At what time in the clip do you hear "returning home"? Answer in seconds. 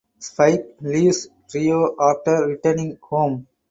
2.47-3.45